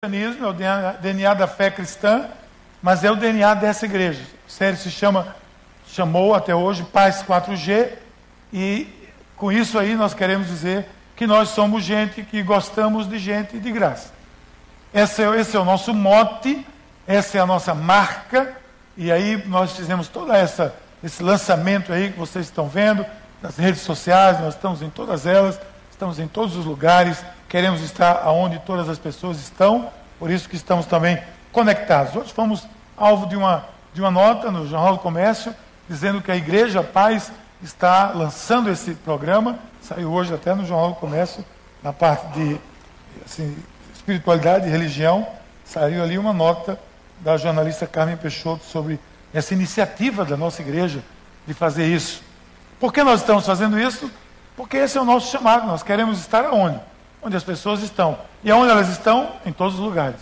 [0.00, 2.28] cristianismo, é o DNA da fé cristã,
[2.80, 4.22] mas é o DNA dessa igreja.
[4.46, 5.34] A série se chama,
[5.88, 7.94] chamou até hoje Paz 4G,
[8.52, 8.86] e
[9.34, 13.72] com isso aí nós queremos dizer que nós somos gente que gostamos de gente de
[13.72, 14.12] graça.
[14.94, 16.64] Esse é, esse é o nosso mote,
[17.04, 18.56] essa é a nossa marca,
[18.96, 23.04] e aí nós fizemos todo essa, esse lançamento aí que vocês estão vendo,
[23.42, 25.58] nas redes sociais, nós estamos em todas elas,
[25.98, 30.54] estamos em todos os lugares, queremos estar aonde todas as pessoas estão, por isso que
[30.54, 31.20] estamos também
[31.50, 32.14] conectados.
[32.14, 35.52] Hoje fomos alvo de uma, de uma nota no Jornal do Comércio,
[35.88, 40.94] dizendo que a Igreja Paz está lançando esse programa, saiu hoje até no Jornal do
[40.94, 41.44] Comércio,
[41.82, 42.60] na parte de
[43.26, 43.56] assim,
[43.92, 45.26] espiritualidade e religião,
[45.64, 46.78] saiu ali uma nota
[47.18, 49.00] da jornalista Carmen Peixoto sobre
[49.34, 51.02] essa iniciativa da nossa igreja
[51.44, 52.22] de fazer isso.
[52.78, 54.08] Por que nós estamos fazendo isso?
[54.58, 56.78] Porque esse é o nosso chamado, nós queremos estar aonde?
[57.22, 58.18] onde as pessoas estão.
[58.42, 59.32] E aonde elas estão?
[59.44, 60.20] Em todos os lugares.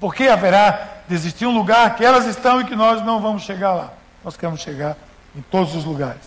[0.00, 3.42] Por que haverá de existir um lugar que elas estão e que nós não vamos
[3.42, 3.92] chegar lá?
[4.24, 4.96] Nós queremos chegar
[5.36, 6.22] em todos os lugares.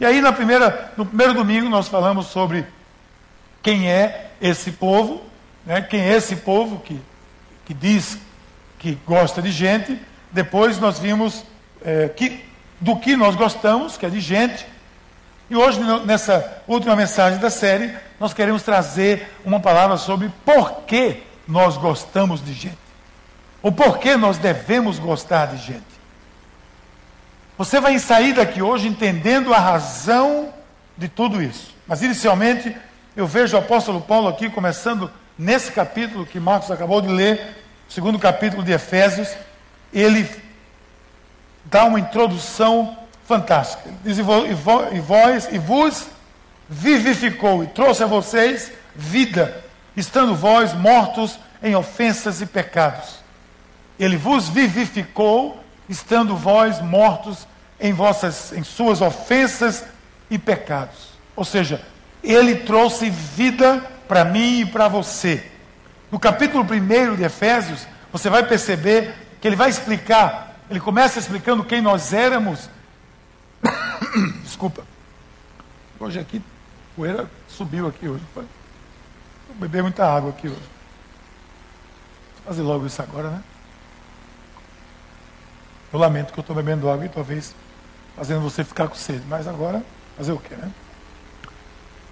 [0.00, 2.66] E aí, na primeira, no primeiro domingo, nós falamos sobre
[3.62, 5.22] quem é esse povo,
[5.64, 5.80] né?
[5.80, 7.00] quem é esse povo que,
[7.64, 8.18] que diz
[8.78, 10.00] que gosta de gente.
[10.32, 11.44] Depois nós vimos
[11.84, 12.44] é, que,
[12.80, 14.66] do que nós gostamos, que é de gente.
[15.52, 21.22] E hoje, nessa última mensagem da série, nós queremos trazer uma palavra sobre por que
[21.46, 22.78] nós gostamos de gente.
[23.62, 25.84] Ou por que nós devemos gostar de gente.
[27.58, 30.48] Você vai sair daqui hoje entendendo a razão
[30.96, 31.74] de tudo isso.
[31.86, 32.74] Mas inicialmente,
[33.14, 38.18] eu vejo o apóstolo Paulo aqui começando nesse capítulo que Marcos acabou de ler, segundo
[38.18, 39.28] capítulo de Efésios,
[39.92, 40.26] ele
[41.66, 43.90] dá uma introdução fantástica.
[44.04, 46.06] E vós, e vos
[46.68, 49.62] vivificou e trouxe a vocês vida,
[49.96, 53.22] estando vós mortos em ofensas e pecados.
[53.98, 57.46] Ele vos vivificou, estando vós mortos
[57.78, 59.84] em vossas em suas ofensas
[60.30, 61.12] e pecados.
[61.34, 61.80] Ou seja,
[62.22, 65.44] ele trouxe vida para mim e para você.
[66.10, 71.64] No capítulo 1 de Efésios, você vai perceber que ele vai explicar, ele começa explicando
[71.64, 72.68] quem nós éramos.
[74.42, 74.84] Desculpa.
[75.98, 76.42] Hoje aqui
[76.96, 78.22] poeira subiu aqui hoje.
[78.34, 78.44] Vou
[79.56, 80.60] beber muita água aqui hoje.
[82.36, 83.42] Vou fazer logo isso agora, né?
[85.92, 87.54] Eu lamento que eu estou bebendo água e talvez
[88.16, 89.22] fazendo você ficar com sede.
[89.28, 89.82] Mas agora,
[90.16, 90.70] fazer o quê, né?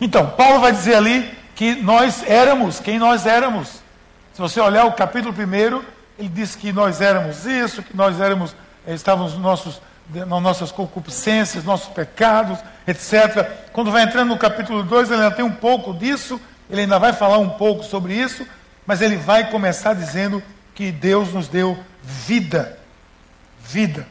[0.01, 3.83] Então, Paulo vai dizer ali que nós éramos quem nós éramos.
[4.33, 5.83] Se você olhar o capítulo 1,
[6.19, 8.55] ele diz que nós éramos isso, que nós éramos,
[8.87, 9.81] eh, estávamos nos nossos
[10.13, 13.49] nas nossas concupiscências, nossos pecados, etc.
[13.73, 17.13] Quando vai entrando no capítulo 2, ele ainda tem um pouco disso, ele ainda vai
[17.13, 18.47] falar um pouco sobre isso,
[18.87, 20.43] mas ele vai começar dizendo
[20.75, 22.79] que Deus nos deu vida.
[23.61, 24.07] Vida.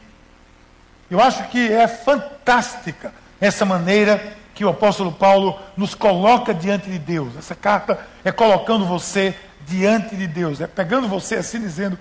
[1.10, 6.98] Eu acho que é fantástica essa maneira que o apóstolo Paulo nos coloca diante de
[6.98, 7.36] Deus.
[7.36, 9.34] Essa carta é colocando você
[9.66, 11.98] diante de Deus, é pegando você assim dizendo: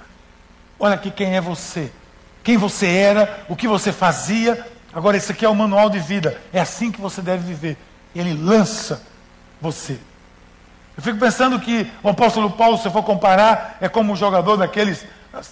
[0.80, 1.92] Olha aqui quem é você
[2.44, 4.66] quem você era, o que você fazia.
[4.94, 6.40] Agora, esse aqui é o manual de vida.
[6.52, 7.78] É assim que você deve viver.
[8.16, 9.02] Ele lança
[9.62, 10.00] você.
[10.98, 15.06] Eu fico pensando que o apóstolo Paulo, se for comparar, é como um jogador daqueles,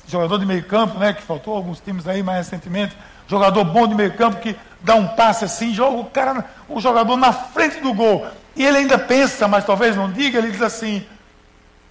[0.07, 3.95] jogador de meio campo, né, que faltou alguns times aí mais recentemente, jogador bom de
[3.95, 7.93] meio campo que dá um passe assim, joga o cara, o jogador na frente do
[7.93, 8.27] gol.
[8.55, 11.05] E ele ainda pensa, mas talvez não diga, ele diz assim: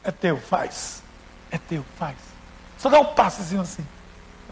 [0.03, 1.03] é teu, faz.
[1.51, 2.17] É teu, faz.
[2.77, 3.87] Só dá um passezinho assim.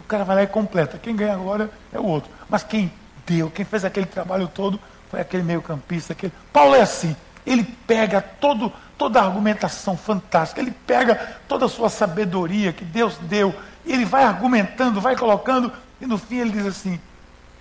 [0.05, 0.99] O cara vai lá e completa.
[0.99, 2.29] Quem ganha agora é o outro.
[2.47, 2.93] Mas quem
[3.25, 4.79] deu, quem fez aquele trabalho todo,
[5.09, 6.13] foi aquele meio-campista.
[6.13, 6.31] Aquele...
[6.53, 7.15] Paulo é assim.
[7.43, 13.17] Ele pega todo, toda a argumentação fantástica, ele pega toda a sua sabedoria que Deus
[13.17, 16.99] deu, e ele vai argumentando, vai colocando, e no fim ele diz assim: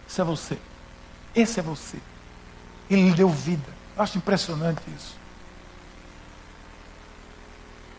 [0.06, 0.58] Isso é você.
[1.34, 1.98] Esse é você.
[2.90, 3.72] Ele lhe deu vida.
[3.96, 5.16] Eu acho impressionante isso.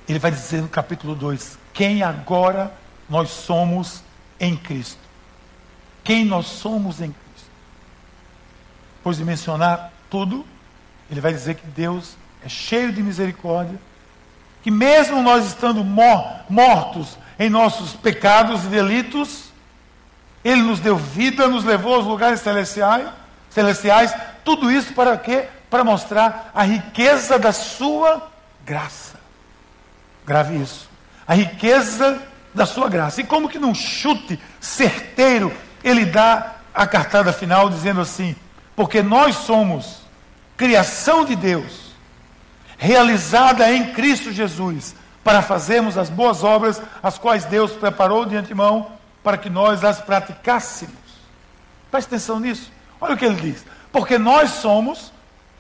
[0.08, 2.72] Ele vai dizer no capítulo 2: Quem agora
[3.10, 4.04] nós somos
[4.40, 5.00] em Cristo.
[6.04, 7.50] Quem nós somos em Cristo.
[8.98, 10.46] Depois de mencionar tudo,
[11.10, 13.80] ele vai dizer que Deus é cheio de misericórdia,
[14.62, 19.52] que mesmo nós estando mortos em nossos pecados e delitos,
[20.44, 23.08] Ele nos deu vida, nos levou aos lugares celestiais,
[23.50, 25.48] celestiais tudo isso para quê?
[25.70, 28.32] Para mostrar a riqueza da sua
[28.66, 29.20] graça.
[30.26, 30.90] Grave isso.
[31.28, 32.22] A riqueza
[32.56, 33.22] da sua graça.
[33.22, 35.54] E como que num chute certeiro,
[35.84, 38.36] ele dá a cartada final dizendo assim:
[38.76, 40.00] porque nós somos
[40.58, 41.92] criação de Deus,
[42.78, 48.92] realizada em Cristo Jesus, para fazermos as boas obras, as quais Deus preparou de antemão
[49.22, 50.96] para que nós as praticássemos.
[51.92, 52.72] Preste atenção nisso.
[53.02, 53.66] Olha o que ele diz.
[53.92, 55.12] Porque nós somos,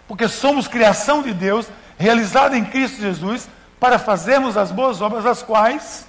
[0.07, 3.49] porque somos criação de Deus, realizada em Cristo Jesus,
[3.79, 6.05] para fazermos as boas obras, as quais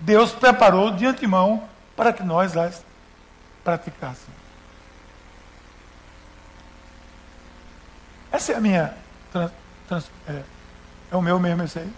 [0.00, 2.84] Deus preparou de antemão para que nós as
[3.62, 4.44] praticássemos.
[8.30, 8.94] Essa é a minha.
[9.32, 9.50] Trans,
[9.88, 10.42] trans, é,
[11.12, 11.92] é, o meu mesmo esse aí?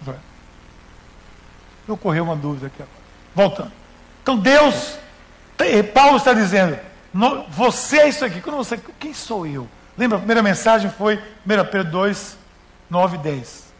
[0.00, 0.18] Vai.
[1.88, 2.98] Ocorreu uma dúvida aqui agora.
[3.34, 3.72] Voltando.
[4.22, 4.96] Então Deus,
[5.92, 6.78] Paulo está dizendo,
[7.48, 8.40] você é isso aqui.
[8.40, 9.68] Quando você, quem sou eu?
[9.98, 11.20] Lembra, a primeira mensagem foi 1
[11.70, 12.38] Pedro 2,
[12.88, 13.72] 9 e 10.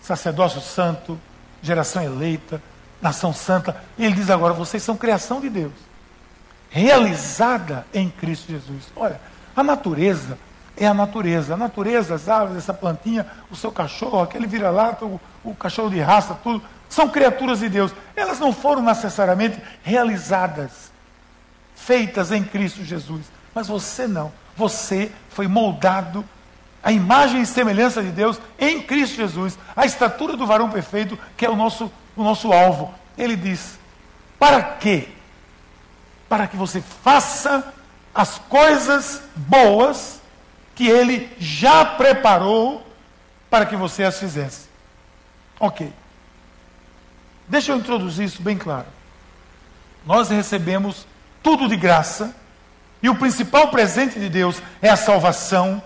[0.00, 1.18] Sacerdócio santo,
[1.64, 2.62] geração eleita,
[3.00, 3.76] nação santa.
[3.98, 5.72] E ele diz agora: vocês são criação de Deus,
[6.70, 8.84] realizada em Cristo Jesus.
[8.94, 9.20] Olha,
[9.56, 10.38] a natureza
[10.76, 11.54] é a natureza.
[11.54, 16.00] A natureza, as árvores, essa plantinha, o seu cachorro, aquele vira-lata, o, o cachorro de
[16.00, 17.92] raça, tudo, são criaturas de Deus.
[18.14, 20.92] Elas não foram necessariamente realizadas,
[21.74, 23.26] feitas em Cristo Jesus.
[23.54, 24.32] Mas você não.
[24.56, 26.24] Você foi moldado
[26.84, 31.46] à imagem e semelhança de Deus em Cristo Jesus, a estatura do varão perfeito, que
[31.46, 32.94] é o nosso, o nosso alvo.
[33.16, 33.78] Ele diz:
[34.38, 35.08] para quê?
[36.28, 37.72] Para que você faça
[38.14, 40.20] as coisas boas
[40.74, 42.86] que ele já preparou
[43.48, 44.68] para que você as fizesse.
[45.58, 45.92] Ok.
[47.48, 48.86] Deixa eu introduzir isso bem claro.
[50.04, 51.06] Nós recebemos
[51.42, 52.34] tudo de graça,
[53.02, 55.82] e o principal presente de Deus é a salvação,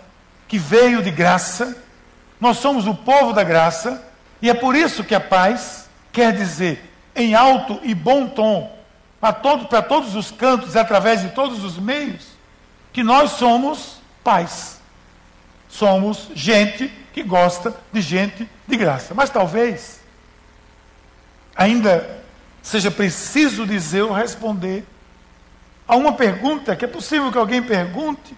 [0.48, 1.76] que veio de graça.
[2.40, 4.02] Nós somos o povo da graça,
[4.42, 8.76] e é por isso que a paz quer dizer, em alto e bom tom,
[9.20, 12.26] para, todo, para todos os cantos, através de todos os meios,
[12.92, 14.78] que nós somos paz
[15.68, 19.14] somos gente que gosta de gente de graça.
[19.14, 20.00] Mas talvez
[21.54, 22.22] ainda
[22.62, 24.84] seja preciso dizer ou responder
[25.86, 28.36] a uma pergunta que é possível que alguém pergunte,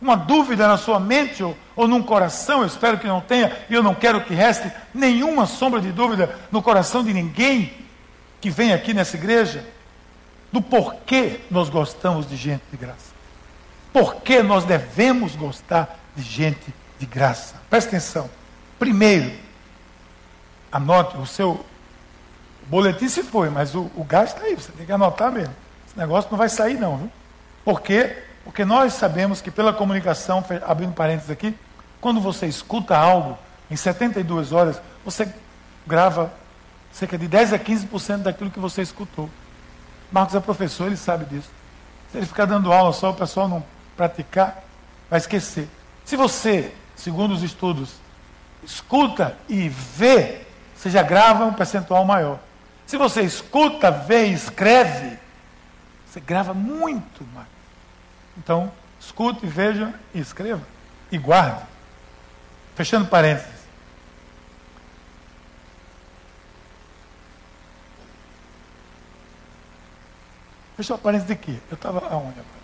[0.00, 3.74] uma dúvida na sua mente ou, ou num coração, eu espero que não tenha, e
[3.74, 7.72] eu não quero que reste nenhuma sombra de dúvida no coração de ninguém
[8.40, 9.66] que vem aqui nessa igreja,
[10.50, 13.10] do porquê nós gostamos de gente de graça.
[13.92, 17.54] Por que nós devemos gostar de gente de graça.
[17.68, 18.30] Presta atenção.
[18.78, 19.32] Primeiro,
[20.70, 21.64] anote o seu
[22.66, 25.54] boletim se foi, mas o, o gás está aí, você tem que anotar mesmo.
[25.88, 27.10] Esse negócio não vai sair não, viu?
[27.64, 28.22] Por quê?
[28.44, 31.54] Porque nós sabemos que pela comunicação, abrindo parênteses aqui,
[32.00, 33.38] quando você escuta algo,
[33.70, 35.32] em 72 horas, você
[35.86, 36.32] grava
[36.92, 39.30] cerca de 10 a 15% daquilo que você escutou.
[40.10, 41.50] Marcos é professor, ele sabe disso.
[42.10, 43.62] Se ele ficar dando aula só, o pessoal não
[43.96, 44.64] praticar,
[45.08, 45.68] vai esquecer.
[46.04, 47.94] Se você, segundo os estudos,
[48.64, 50.42] escuta e vê,
[50.74, 52.40] você já grava um percentual maior.
[52.86, 55.16] Se você escuta, vê e escreve,
[56.06, 57.59] você grava muito mais.
[58.42, 60.62] Então, escute, veja e escreva.
[61.12, 61.62] E guarde.
[62.74, 63.60] Fechando parênteses.
[70.76, 71.58] Fechou parênteses de quê?
[71.70, 72.60] Eu estava aonde agora?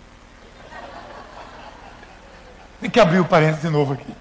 [2.81, 4.15] Tem que abrir o parênteses de novo aqui.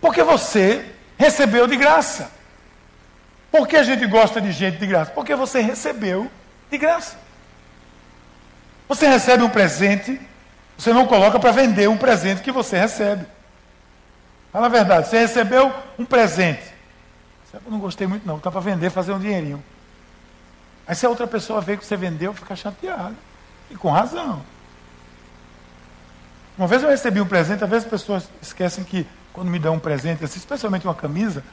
[0.00, 2.30] Porque você recebeu de graça.
[3.50, 5.10] Por que a gente gosta de gente de graça?
[5.10, 6.30] Porque você recebeu
[6.70, 7.25] de graça.
[8.88, 10.20] Você recebe um presente,
[10.76, 13.26] você não coloca para vender um presente que você recebe.
[14.52, 16.74] Fala a verdade, você recebeu um presente.
[17.52, 19.62] Eu não gostei muito não, está para vender, fazer um dinheirinho.
[20.86, 23.16] Aí se a outra pessoa vê que você vendeu, fica chateado.
[23.70, 24.42] E com razão.
[26.56, 29.74] Uma vez eu recebi um presente, às vezes as pessoas esquecem que quando me dão
[29.74, 31.44] um presente, assim, especialmente uma camisa,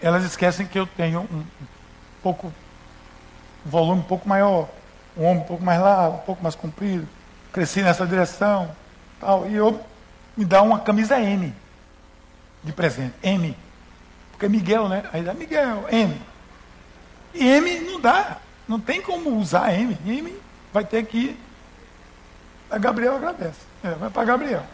[0.00, 1.44] elas esquecem que eu tenho um,
[2.22, 2.52] pouco,
[3.66, 4.68] um volume um pouco maior,
[5.16, 7.08] um ombro um pouco mais largo, um pouco mais comprido,
[7.52, 8.70] cresci nessa direção,
[9.20, 9.80] tal, e eu
[10.36, 11.54] me dá uma camisa M
[12.62, 13.56] de presente, M.
[14.30, 15.04] Porque é Miguel, né?
[15.12, 16.20] Aí dá Miguel, M.
[17.34, 19.96] E M não dá, não tem como usar M.
[20.04, 20.34] M
[20.72, 21.36] vai ter que.
[22.70, 23.60] A Gabriel agradece.
[23.82, 24.64] É, vai para Gabriel.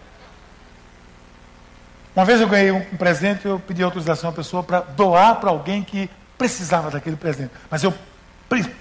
[2.14, 5.82] Uma vez eu ganhei um presente, eu pedi autorização à pessoa para doar para alguém
[5.82, 7.52] que precisava daquele presente.
[7.70, 7.92] Mas eu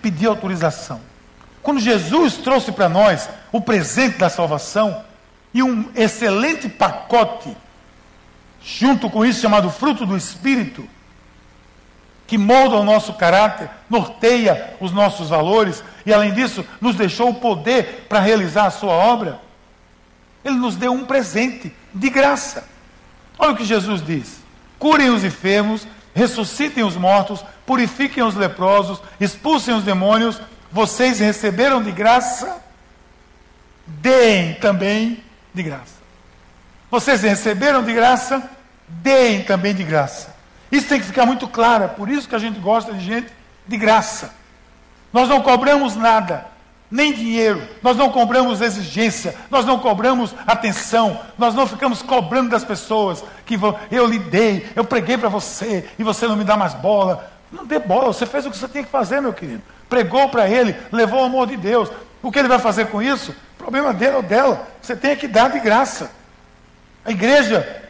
[0.01, 1.01] pedi autorização.
[1.65, 5.03] Quando Jesus trouxe para nós o presente da salvação
[5.51, 7.57] e um excelente pacote,
[8.63, 10.88] junto com isso chamado fruto do Espírito,
[12.27, 17.39] que molda o nosso caráter, norteia os nossos valores e, além disso, nos deixou o
[17.39, 19.39] poder para realizar a sua obra.
[20.43, 22.63] Ele nos deu um presente de graça.
[23.39, 24.39] Olha o que Jesus diz.
[24.77, 30.39] curem os enfermos, ressuscitem os mortos, purifiquem os leprosos, expulsem os demônios.
[30.75, 32.58] Vocês receberam de graça,
[33.88, 35.96] deem também de graça.
[36.91, 38.44] Vocês receberam de graça,
[38.86, 40.36] deem também de graça.
[40.70, 43.32] Isso tem que ficar muito claro, é por isso que a gente gosta de gente
[43.65, 44.34] de graça.
[45.13, 46.46] Nós não cobramos nada,
[46.91, 52.65] nem dinheiro, nós não cobramos exigência, nós não cobramos atenção, nós não ficamos cobrando das
[52.65, 53.58] pessoas que
[53.89, 57.32] eu lhe dei, eu preguei para você e você não me dá mais bola.
[57.55, 59.63] Não dê bola, você fez o que você tinha que fazer, meu querido.
[59.88, 61.89] Pregou para ele, levou o amor de Deus.
[62.21, 63.33] O que ele vai fazer com isso?
[63.57, 64.67] Problema dele ou dela.
[64.81, 66.12] Você tem que dar de graça.
[67.05, 67.81] A igreja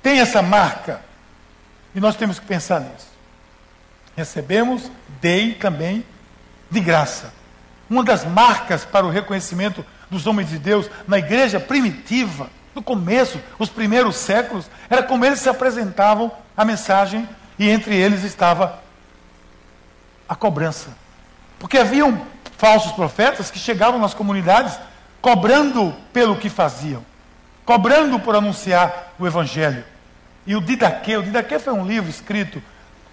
[0.00, 1.00] tem essa marca.
[1.92, 3.08] E nós temos que pensar nisso.
[4.16, 4.90] Recebemos,
[5.20, 6.04] dei também
[6.70, 7.32] de graça.
[7.88, 13.40] Uma das marcas para o reconhecimento dos homens de Deus na igreja primitiva, no começo,
[13.58, 18.78] os primeiros séculos, era como eles se apresentavam a mensagem e entre eles estava
[20.30, 20.90] a cobrança.
[21.58, 22.24] Porque haviam
[22.56, 24.78] falsos profetas que chegavam nas comunidades
[25.20, 27.04] cobrando pelo que faziam,
[27.66, 29.84] cobrando por anunciar o evangelho.
[30.46, 32.62] E o Didaquê, o Didaquê foi um livro escrito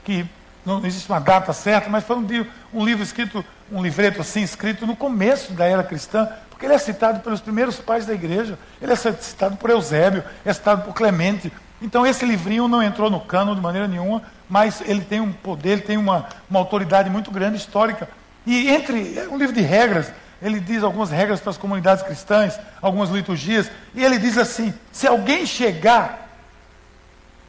[0.06, 0.28] que
[0.64, 4.86] não existe uma data certa, mas foi um, um livro escrito, um livreto assim, escrito
[4.86, 8.94] no começo da era cristã, porque ele é citado pelos primeiros pais da igreja, ele
[8.94, 11.52] é citado por Eusébio, é citado por Clemente.
[11.82, 15.72] Então esse livrinho não entrou no cano de maneira nenhuma, mas ele tem um poder,
[15.72, 18.10] ele tem uma, uma autoridade muito grande histórica.
[18.46, 20.12] E entre, é um livro de regras,
[20.42, 25.08] ele diz algumas regras para as comunidades cristãs, algumas liturgias, e ele diz assim: se
[25.08, 26.30] alguém chegar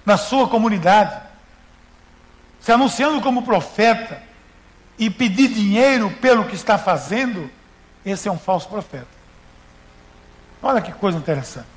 [0.05, 1.28] na sua comunidade
[2.61, 4.21] se anunciando como profeta
[4.99, 7.50] e pedir dinheiro pelo que está fazendo,
[8.05, 9.07] esse é um falso profeta.
[10.62, 11.69] Olha que coisa interessante.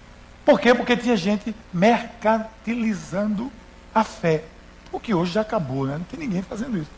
[0.44, 0.74] Por quê?
[0.74, 3.52] Porque tinha gente mercantilizando
[3.94, 4.44] a fé.
[4.92, 5.98] O que hoje já acabou, né?
[5.98, 6.90] Não tem ninguém fazendo isso.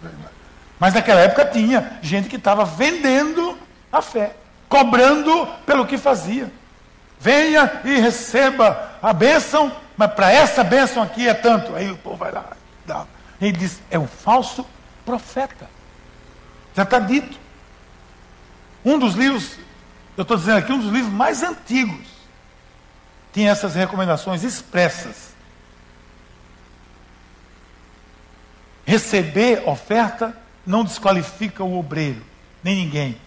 [0.80, 3.58] Mas naquela época tinha gente que estava vendendo
[3.92, 4.36] a fé,
[4.68, 6.52] cobrando pelo que fazia.
[7.20, 11.76] Venha e receba a bênção, mas para essa bênção aqui é tanto.
[11.76, 12.46] Aí o povo vai lá,
[12.86, 13.06] dá.
[13.40, 14.66] Ele diz: é um falso
[15.06, 15.70] profeta.
[16.76, 17.38] Já está dito.
[18.84, 19.58] Um dos livros,
[20.18, 22.08] eu estou dizendo aqui, um dos livros mais antigos,
[23.32, 25.33] tinha essas recomendações expressas.
[28.86, 30.36] Receber oferta
[30.66, 32.22] não desqualifica o obreiro,
[32.64, 33.18] nem ninguém.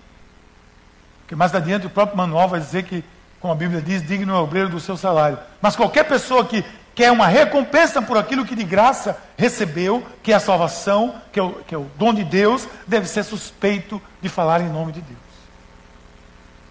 [1.21, 3.05] Porque mais adiante o próprio manual vai dizer que,
[3.41, 5.39] como a Bíblia diz, digno é o obreiro do seu salário.
[5.61, 10.37] Mas qualquer pessoa que quer uma recompensa por aquilo que de graça recebeu, que é
[10.37, 14.29] a salvação, que é o, que é o dom de Deus, deve ser suspeito de
[14.29, 15.19] falar em nome de Deus.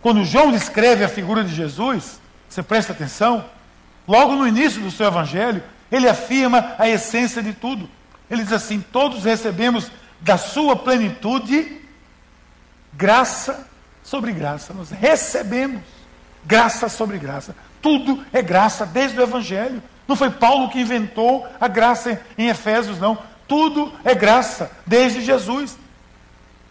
[0.01, 3.45] Quando João descreve a figura de Jesus, você presta atenção,
[4.07, 5.61] logo no início do seu evangelho,
[5.91, 7.89] ele afirma a essência de tudo.
[8.29, 9.91] Ele diz assim: todos recebemos
[10.21, 11.81] da sua plenitude
[12.93, 13.67] graça
[14.03, 14.73] sobre graça.
[14.73, 15.81] Nós recebemos
[16.45, 17.55] graça sobre graça.
[17.81, 19.81] Tudo é graça desde o evangelho.
[20.07, 23.17] Não foi Paulo que inventou a graça em Efésios, não.
[23.47, 25.77] Tudo é graça, desde Jesus.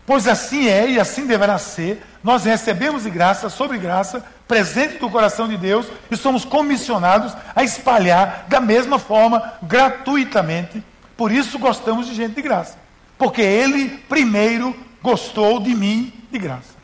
[0.06, 2.04] Pois assim é e assim deverá ser.
[2.22, 7.62] Nós recebemos de graça sobre graça, presente do coração de Deus, e somos comissionados a
[7.62, 10.82] espalhar da mesma forma, gratuitamente.
[11.16, 12.78] Por isso gostamos de gente de graça.
[13.16, 16.74] Porque Ele primeiro gostou de mim de graça.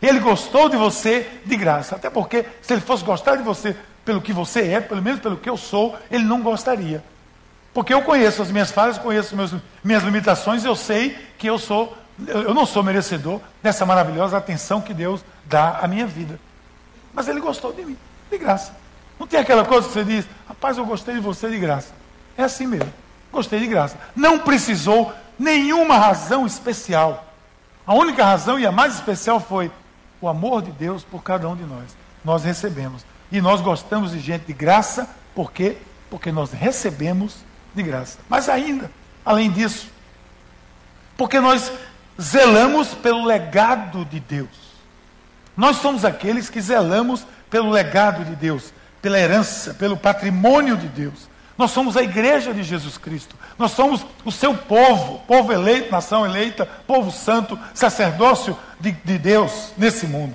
[0.00, 1.96] Ele gostou de você de graça.
[1.96, 5.36] Até porque, se ele fosse gostar de você pelo que você é, pelo menos pelo
[5.36, 7.04] que eu sou, ele não gostaria.
[7.74, 9.54] Porque eu conheço as minhas falhas, conheço meus,
[9.84, 14.94] minhas limitações, eu sei que eu sou, eu não sou merecedor dessa maravilhosa atenção que
[14.94, 16.40] Deus dá à minha vida.
[17.12, 17.98] Mas ele gostou de mim,
[18.30, 18.74] de graça.
[19.18, 21.92] Não tem aquela coisa que você diz, rapaz, eu gostei de você de graça.
[22.36, 22.92] É assim mesmo.
[23.32, 23.98] Gostei de graça.
[24.14, 27.26] Não precisou nenhuma razão especial.
[27.86, 29.70] A única razão e a mais especial foi
[30.20, 31.96] o amor de Deus por cada um de nós.
[32.24, 33.04] Nós recebemos.
[33.30, 35.76] E nós gostamos de gente de graça, por quê?
[36.10, 37.36] Porque nós recebemos
[37.74, 38.18] de graça.
[38.28, 38.90] Mas ainda,
[39.24, 39.88] além disso,
[41.16, 41.70] porque nós
[42.20, 44.48] zelamos pelo legado de Deus.
[45.56, 51.28] Nós somos aqueles que zelamos pelo legado de Deus, pela herança, pelo patrimônio de Deus.
[51.58, 53.34] Nós somos a igreja de Jesus Cristo.
[53.58, 59.72] Nós somos o seu povo, povo eleito, nação eleita, povo santo, sacerdócio de, de Deus
[59.76, 60.34] nesse mundo.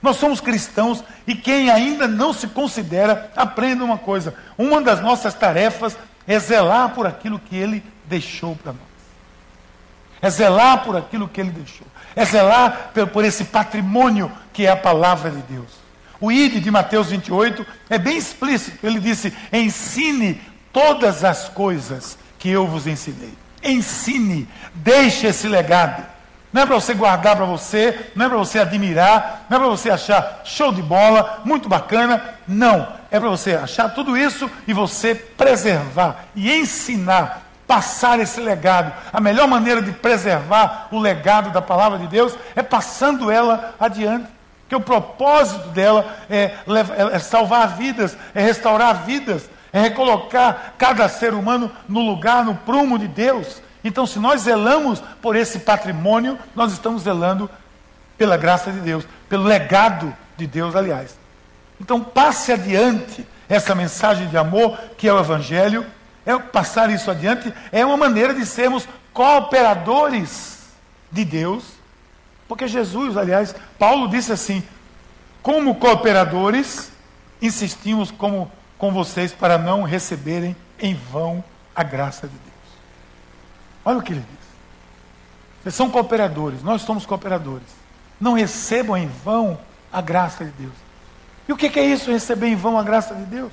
[0.00, 5.34] Nós somos cristãos e quem ainda não se considera, aprenda uma coisa: uma das nossas
[5.34, 8.80] tarefas é zelar por aquilo que ele deixou para nós.
[10.22, 11.86] É zelar por aquilo que ele deixou.
[12.16, 15.82] É zelar por esse patrimônio que é a palavra de Deus.
[16.20, 18.86] O ID de Mateus 28 é bem explícito.
[18.86, 20.40] Ele disse: ensine
[20.72, 23.34] todas as coisas que eu vos ensinei.
[23.62, 26.04] Ensine, deixe esse legado.
[26.52, 29.68] Não é para você guardar para você, não é para você admirar, não é para
[29.68, 32.22] você achar show de bola, muito bacana.
[32.46, 32.86] Não.
[33.10, 38.92] É para você achar tudo isso e você preservar e ensinar, passar esse legado.
[39.12, 44.26] A melhor maneira de preservar o legado da palavra de Deus é passando ela adiante.
[44.68, 46.54] Que o propósito dela é,
[47.12, 52.98] é salvar vidas, é restaurar vidas, é recolocar cada ser humano no lugar, no prumo
[52.98, 53.62] de Deus.
[53.82, 57.50] Então, se nós zelamos por esse patrimônio, nós estamos zelando
[58.18, 61.18] pela graça de Deus, pelo legado de Deus, aliás.
[61.80, 65.84] Então, passe adiante essa mensagem de amor que é o Evangelho.
[66.24, 70.70] É passar isso adiante é uma maneira de sermos cooperadores
[71.10, 71.64] de Deus,
[72.46, 74.62] porque Jesus, aliás, Paulo disse assim:
[75.42, 76.92] como cooperadores,
[77.40, 78.50] insistimos como
[78.82, 82.80] com vocês para não receberem em vão a graça de Deus.
[83.84, 84.46] Olha o que ele diz.
[85.62, 87.68] Vocês são cooperadores, nós somos cooperadores.
[88.20, 89.56] Não recebam em vão
[89.92, 90.72] a graça de Deus.
[91.46, 93.52] E o que é isso, receber em vão a graça de Deus?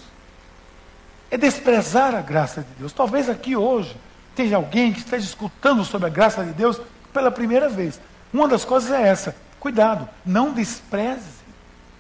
[1.29, 2.91] É desprezar a graça de Deus.
[2.91, 3.95] Talvez aqui hoje
[4.31, 6.81] esteja alguém que esteja escutando sobre a graça de Deus
[7.13, 8.01] pela primeira vez.
[8.33, 11.37] Uma das coisas é essa: cuidado, não despreze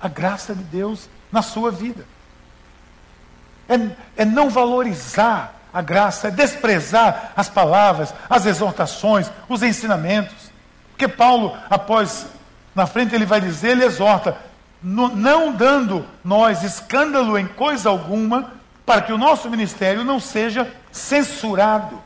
[0.01, 2.03] a graça de Deus na sua vida.
[3.69, 10.51] É, é não valorizar a graça, é desprezar as palavras, as exortações, os ensinamentos.
[10.89, 12.25] Porque Paulo, após,
[12.73, 14.37] na frente, ele vai dizer, ele exorta,
[14.81, 18.53] não dando nós escândalo em coisa alguma,
[18.85, 22.01] para que o nosso ministério não seja censurado.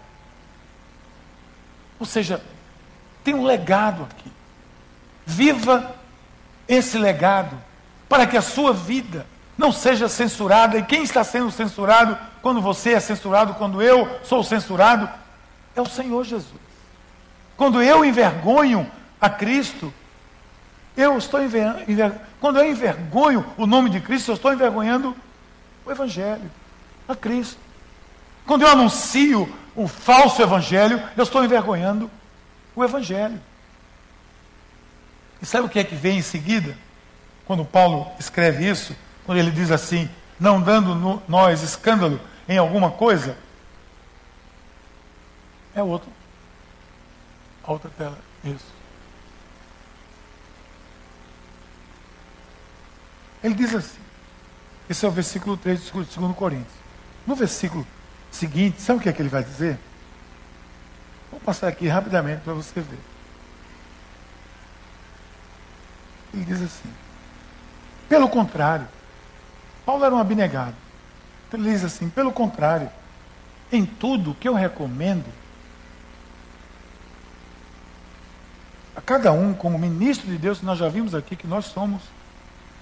[1.97, 2.41] Ou seja,
[3.23, 4.31] tem um legado aqui.
[5.25, 5.95] Viva
[6.67, 7.57] esse legado,
[8.09, 9.25] para que a sua vida
[9.57, 10.77] não seja censurada.
[10.77, 15.09] E quem está sendo censurado quando você é censurado, quando eu sou censurado,
[15.75, 16.61] é o Senhor Jesus.
[17.55, 19.93] Quando eu envergonho a Cristo,
[20.95, 21.85] eu estou enver...
[22.39, 25.15] quando eu envergonho o nome de Cristo, eu estou envergonhando
[25.85, 26.51] o Evangelho,
[27.07, 27.57] a Cristo.
[28.45, 32.09] Quando eu anuncio um falso Evangelho, eu estou envergonhando
[32.75, 33.39] o Evangelho.
[35.41, 36.77] E sabe o que é que vem em seguida?
[37.45, 40.09] Quando Paulo escreve isso, quando ele diz assim,
[40.39, 43.37] não dando no, nós escândalo em alguma coisa,
[45.73, 46.11] é outro.
[47.63, 48.73] A outra tela, isso.
[53.43, 53.99] Ele diz assim,
[54.89, 56.73] esse é o versículo 3 do 2 Coríntios.
[57.25, 57.85] No versículo
[58.31, 59.79] seguinte, sabe o que é que ele vai dizer?
[61.31, 62.99] Vou passar aqui rapidamente para você ver.
[66.33, 66.93] Ele diz assim:
[68.09, 68.87] pelo contrário,
[69.85, 70.75] Paulo era um abnegado.
[71.47, 72.89] Então ele diz assim: pelo contrário,
[73.71, 75.25] em tudo que eu recomendo,
[78.95, 82.01] a cada um, como ministro de Deus, nós já vimos aqui que nós somos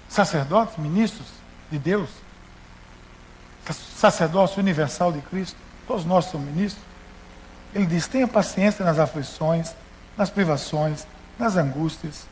[0.10, 1.28] sacerdotes, ministros
[1.72, 2.10] de Deus,
[3.96, 6.84] sacerdócio universal de Cristo, todos nós somos ministros.
[7.74, 9.74] Ele diz: tenha paciência nas aflições,
[10.18, 11.08] nas privações,
[11.40, 12.26] nas angústias,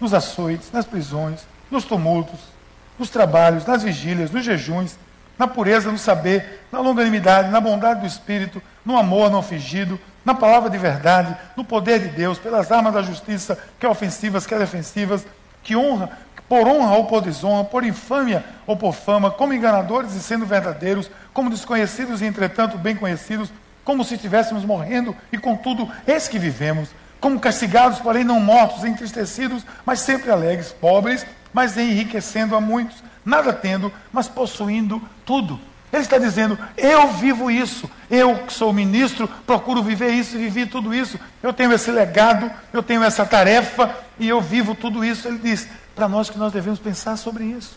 [0.00, 2.57] nos açoites, nas prisões, nos tumultos
[2.98, 4.98] nos trabalhos, nas vigílias, nos jejuns,
[5.38, 10.34] na pureza, no saber, na longanimidade, na bondade do Espírito, no amor não fingido, na
[10.34, 15.24] palavra de verdade, no poder de Deus, pelas armas da justiça, quer ofensivas, quer defensivas,
[15.62, 16.10] que honra,
[16.48, 21.10] por honra ou por desonra, por infâmia ou por fama, como enganadores e sendo verdadeiros,
[21.32, 23.52] como desconhecidos e entretanto bem conhecidos,
[23.84, 29.64] como se estivéssemos morrendo e contudo eis que vivemos, como castigados, porém não mortos, entristecidos,
[29.84, 31.26] mas sempre alegres, pobres,
[31.58, 35.58] mas enriquecendo a muitos, nada tendo, mas possuindo tudo.
[35.92, 40.66] Ele está dizendo: eu vivo isso, eu que sou ministro, procuro viver isso e vivi
[40.66, 41.18] tudo isso.
[41.42, 45.26] Eu tenho esse legado, eu tenho essa tarefa e eu vivo tudo isso.
[45.26, 47.76] Ele diz para nós que nós devemos pensar sobre isso.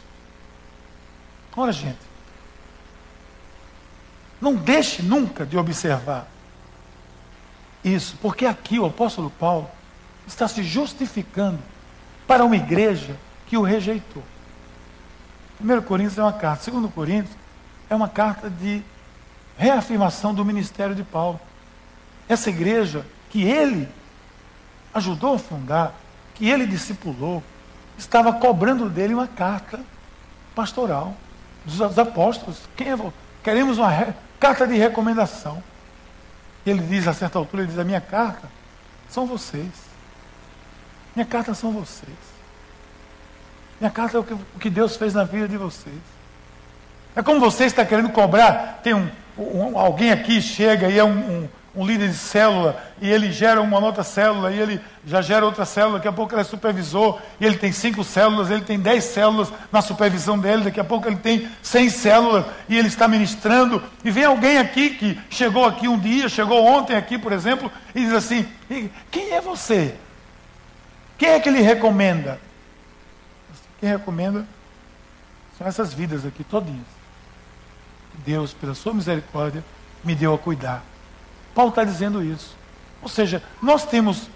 [1.58, 1.98] Ora, gente,
[4.40, 6.28] não deixe nunca de observar
[7.84, 9.68] isso, porque aqui o apóstolo Paulo
[10.28, 11.58] está se justificando
[12.28, 13.18] para uma igreja
[13.52, 14.24] que o rejeitou.
[15.60, 17.36] 1 Coríntios é uma carta, 2 Coríntios
[17.90, 18.82] é uma carta de
[19.58, 21.38] reafirmação do ministério de Paulo.
[22.30, 23.90] Essa igreja que ele
[24.94, 25.94] ajudou a fundar,
[26.34, 27.44] que ele discipulou,
[27.98, 29.82] estava cobrando dele uma carta
[30.56, 31.14] pastoral
[31.66, 32.62] dos apóstolos.
[32.80, 33.12] É,
[33.44, 35.62] queremos uma re, carta de recomendação.
[36.66, 38.50] Ele diz a certa altura, ele diz, a minha carta
[39.10, 39.74] são vocês.
[41.14, 42.31] Minha carta são vocês.
[43.82, 44.24] Minha carta é o
[44.60, 45.96] que, Deus fez na vida de vocês.
[47.16, 48.80] É como você está querendo cobrar.
[48.84, 53.10] Tem um, um, alguém aqui chega e é um, um, um, líder de célula e
[53.10, 56.42] ele gera uma outra célula e ele já gera outra célula, daqui a pouco ele
[56.42, 60.80] é supervisor e ele tem cinco células, ele tem dez células na supervisão dele, daqui
[60.80, 63.82] a pouco ele tem cem células e ele está ministrando.
[64.06, 68.02] E vem alguém aqui que chegou aqui um dia, chegou ontem aqui, por exemplo, e
[68.02, 68.48] diz assim:
[69.10, 69.96] quem é você?
[71.18, 72.51] Quem é que ele recomenda?
[73.82, 74.46] Quem recomenda
[75.58, 76.86] são essas vidas aqui, todinhas.
[78.24, 79.64] Deus, pela sua misericórdia,
[80.04, 80.84] me deu a cuidar.
[81.56, 82.56] Paulo está dizendo isso.
[83.02, 84.30] Ou seja, nós temos,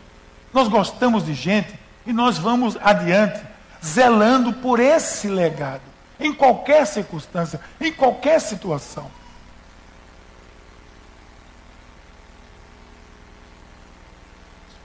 [0.52, 1.78] nós gostamos de gente
[2.08, 3.40] e nós vamos adiante,
[3.84, 5.84] zelando por esse legado,
[6.20, 9.12] em qualquer circunstância, em qualquer situação.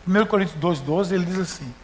[0.02, 1.74] Primeiro Coríntios 2,12, ele diz assim: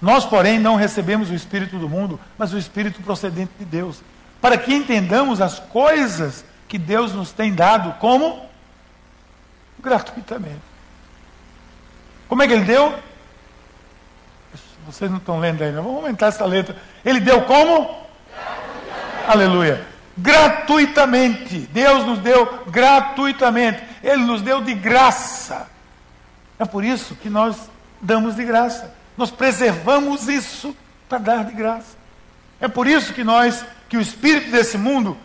[0.00, 4.02] Nós, porém, não recebemos o Espírito do mundo, mas o Espírito procedente de Deus,
[4.40, 8.46] para que entendamos as coisas que Deus nos tem dado como
[9.78, 10.60] gratuitamente.
[12.28, 12.94] Como é que ele deu?
[14.86, 16.76] Vocês não estão lendo ainda, vamos aumentar essa letra.
[17.04, 18.04] Ele deu como?
[19.26, 19.86] Aleluia.
[20.16, 21.60] Gratuitamente.
[21.72, 23.82] Deus nos deu gratuitamente.
[24.02, 25.68] Ele nos deu de graça.
[26.58, 28.92] É por isso que nós damos de graça.
[29.16, 30.76] Nós preservamos isso
[31.08, 31.96] para dar de graça.
[32.60, 35.16] É por isso que nós, que o espírito desse mundo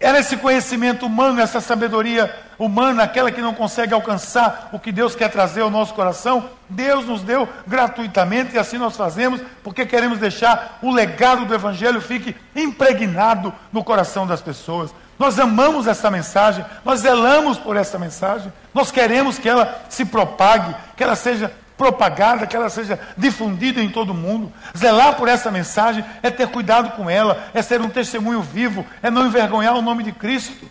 [0.00, 5.14] era esse conhecimento humano, essa sabedoria humana, aquela que não consegue alcançar o que Deus
[5.14, 6.48] quer trazer ao nosso coração.
[6.70, 12.00] Deus nos deu gratuitamente e assim nós fazemos, porque queremos deixar o legado do Evangelho
[12.00, 14.90] fique impregnado no coração das pessoas.
[15.18, 20.74] Nós amamos essa mensagem, nós zelamos por essa mensagem, nós queremos que ela se propague,
[20.96, 24.52] que ela seja propagada, que ela seja difundida em todo mundo.
[24.76, 29.10] Zelar por essa mensagem é ter cuidado com ela, é ser um testemunho vivo, é
[29.10, 30.70] não envergonhar o nome de Cristo.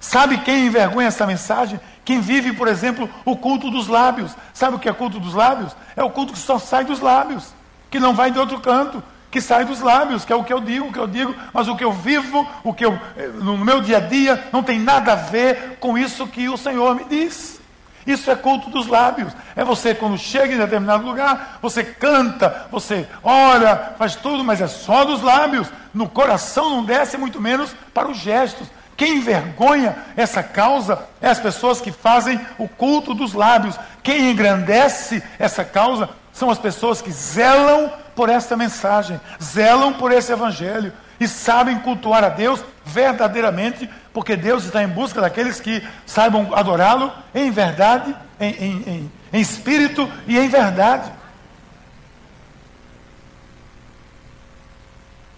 [0.00, 1.78] Sabe quem envergonha essa mensagem?
[2.06, 4.34] Quem vive, por exemplo, o culto dos lábios.
[4.54, 5.76] Sabe o que é culto dos lábios?
[5.94, 7.52] É o culto que só sai dos lábios,
[7.90, 10.60] que não vai de outro canto, que sai dos lábios, que é o que eu
[10.62, 13.58] digo, o que eu digo, mas o que eu vivo, o que eu eh, no
[13.58, 17.04] meu dia a dia não tem nada a ver com isso que o Senhor me
[17.04, 17.60] diz.
[18.06, 19.32] Isso é culto dos lábios.
[19.56, 24.68] É você, quando chega em determinado lugar, você canta, você ora, faz tudo, mas é
[24.68, 25.68] só dos lábios.
[25.92, 28.68] No coração não desce, muito menos para os gestos.
[28.96, 33.78] Quem envergonha essa causa é as pessoas que fazem o culto dos lábios.
[34.02, 40.32] Quem engrandece essa causa são as pessoas que zelam por esta mensagem, zelam por esse
[40.32, 46.48] evangelho e sabem cultuar a Deus verdadeiramente porque Deus está em busca daqueles que saibam
[46.54, 51.12] adorá-lo em verdade, em, em, em, em espírito e em verdade.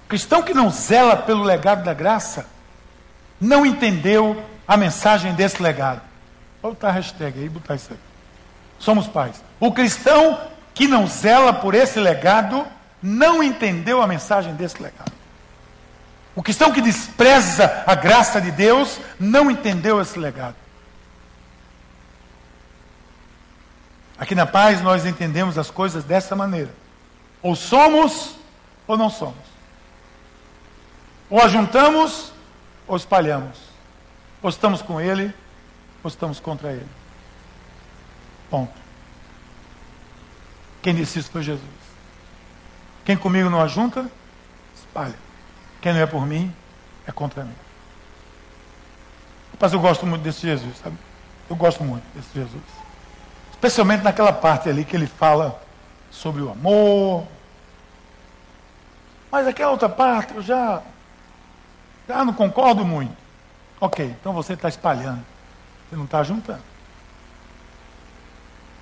[0.07, 2.47] Cristão que não zela pelo legado da graça
[3.41, 6.01] não entendeu a mensagem desse legado.
[6.63, 7.99] Vou botar a hashtag aí, botar isso aí.
[8.79, 9.43] Somos pais.
[9.59, 10.41] O cristão
[10.73, 12.65] que não zela por esse legado
[13.03, 15.18] não entendeu a mensagem desse legado.
[16.39, 20.55] O cristão que despreza a graça de Deus não entendeu esse legado.
[24.17, 26.73] Aqui na paz nós entendemos as coisas dessa maneira.
[27.43, 28.37] Ou somos
[28.87, 29.35] ou não somos.
[31.29, 32.33] Ou ajuntamos
[32.87, 33.59] ou espalhamos.
[34.41, 35.35] Ou estamos com ele
[36.05, 36.89] ou estamos contra ele.
[38.49, 38.79] Ponto.
[40.83, 41.67] Quem disse isso foi Jesus.
[43.05, 44.09] Quem comigo não ajunta,
[44.77, 45.28] espalha.
[45.81, 46.55] Quem não é por mim,
[47.07, 47.55] é contra mim.
[49.61, 50.97] Mas eu gosto muito desse Jesus, sabe?
[51.51, 52.63] Eu gosto muito desse Jesus.
[53.51, 55.61] Especialmente naquela parte ali que ele fala
[56.11, 57.27] sobre o amor.
[59.31, 60.83] Mas aquela outra parte eu já,
[62.07, 63.17] já não concordo muito.
[63.81, 65.25] Ok, então você está espalhando.
[65.89, 66.63] Você não está juntando.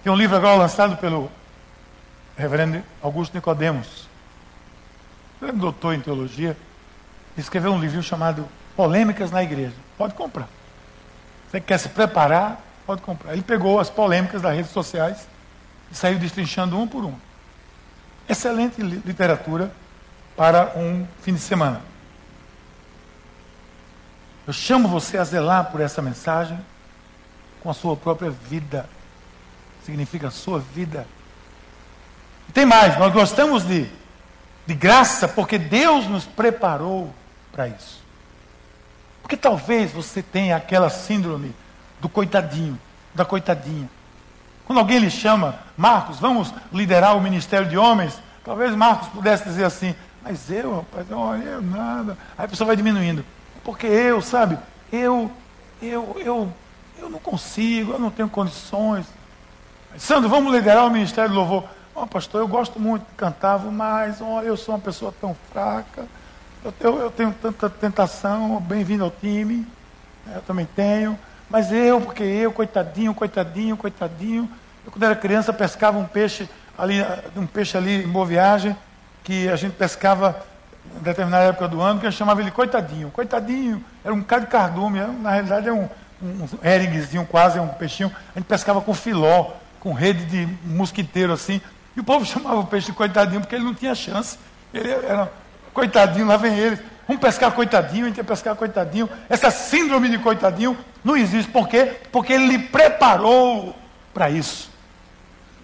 [0.03, 1.31] Tem um livro agora lançado pelo
[2.37, 4.09] reverendo Augusto Nicodemos.
[5.41, 6.57] É doutor em teologia
[7.37, 9.75] escreveu um livro chamado Polêmicas na Igreja.
[9.97, 10.49] Pode comprar.
[11.51, 13.33] Você quer se preparar, pode comprar.
[13.33, 15.27] Ele pegou as polêmicas das redes sociais
[15.91, 17.15] e saiu destrinchando um por um.
[18.29, 19.71] Excelente literatura
[20.37, 21.81] para um fim de semana.
[24.47, 26.59] Eu chamo você a zelar por essa mensagem
[27.63, 28.89] com a sua própria vida.
[29.85, 31.07] Significa a sua vida.
[32.49, 33.89] E tem mais, nós gostamos de,
[34.67, 37.13] de graça porque Deus nos preparou
[37.57, 38.03] para isso.
[39.23, 41.55] Porque talvez você tenha aquela síndrome
[41.99, 42.79] do coitadinho,
[43.15, 43.89] da coitadinha.
[44.67, 49.65] Quando alguém lhe chama, Marcos, vamos liderar o ministério de homens, talvez Marcos pudesse dizer
[49.65, 52.19] assim, mas eu, rapaz, olha, eu nada.
[52.37, 53.25] Aí a pessoa vai diminuindo.
[53.65, 54.59] Porque eu, sabe,
[54.93, 55.31] eu,
[55.81, 56.53] eu, eu,
[56.99, 59.07] eu não consigo, eu não tenho condições.
[59.97, 61.65] Sandro, vamos liderar o Ministério do Louvor.
[61.95, 66.07] Oh, pastor, eu gosto muito de cantar, mas oh, eu sou uma pessoa tão fraca,
[66.67, 69.67] eu, eu, eu tenho tanta tentação, bem-vindo ao time,
[70.35, 71.17] eu também tenho,
[71.49, 74.51] mas eu, porque eu, coitadinho, coitadinho, coitadinho,
[74.85, 76.97] eu quando era criança pescava um peixe ali,
[77.37, 78.77] um peixe ali em boa viagem,
[79.23, 80.45] que a gente pescava
[80.99, 83.11] em determinada época do ano, que a gente chamava ele coitadinho.
[83.11, 85.89] Coitadinho, era um cara de cardume, na realidade é um,
[86.21, 86.49] um,
[87.21, 88.11] um quase, é um peixinho.
[88.35, 91.61] A gente pescava com filó, com rede de mosquiteiro assim.
[91.97, 94.37] E o povo chamava o peixe de coitadinho porque ele não tinha chance.
[94.75, 95.31] Ele era
[95.77, 96.81] coitadinho, lá vem eles.
[97.07, 99.09] Vamos pescar coitadinho, a gente ia pescar coitadinho.
[99.29, 101.53] Essa síndrome de coitadinho não existe.
[101.53, 101.93] Por quê?
[102.11, 103.77] Porque ele lhe preparou
[104.13, 104.71] para isso.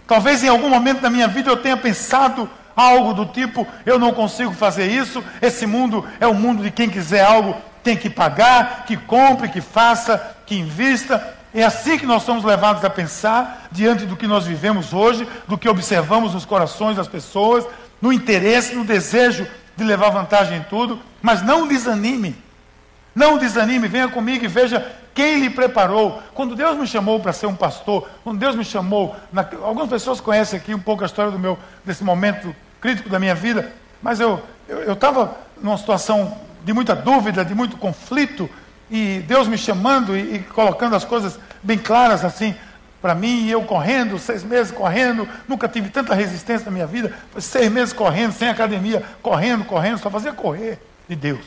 [0.07, 4.13] Talvez em algum momento da minha vida eu tenha pensado algo do tipo: eu não
[4.13, 8.85] consigo fazer isso, esse mundo é o mundo de quem quiser algo tem que pagar,
[8.87, 11.37] que compre, que faça, que invista.
[11.55, 15.59] É assim que nós somos levados a pensar diante do que nós vivemos hoje, do
[15.59, 17.67] que observamos nos corações das pessoas,
[18.01, 19.47] no interesse, no desejo
[19.77, 21.01] de levar vantagem em tudo.
[21.21, 22.37] Mas não desanime.
[23.15, 26.23] Não desanime, venha comigo e veja quem lhe preparou?
[26.35, 30.21] Quando Deus me chamou para ser um pastor, quando Deus me chamou, na, algumas pessoas
[30.21, 33.71] conhecem aqui um pouco a história do meu, desse momento crítico da minha vida,
[34.03, 34.43] mas eu
[34.89, 38.49] estava numa situação de muita dúvida, de muito conflito,
[38.91, 42.55] e Deus me chamando e, e colocando as coisas bem claras assim
[43.03, 47.71] para mim, eu correndo, seis meses correndo, nunca tive tanta resistência na minha vida, seis
[47.71, 51.45] meses correndo, sem academia, correndo, correndo, só fazia correr de Deus.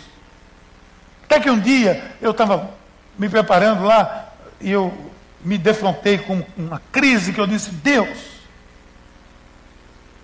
[1.24, 2.72] Até que um dia eu estava
[3.18, 4.94] me preparando lá, e eu
[5.42, 8.18] me defrontei com uma crise que eu disse: Deus,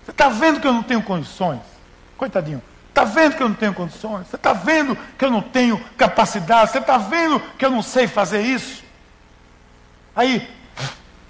[0.04, 1.60] você está vendo que eu não tenho condições?
[2.18, 4.26] Coitadinho, está vendo que eu não tenho condições?
[4.26, 6.72] Você está vendo que eu não tenho capacidade?
[6.72, 8.84] Você está vendo que eu não sei fazer isso?
[10.14, 10.46] Aí,